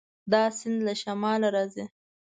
[0.31, 1.85] دا سیند له شماله راځي.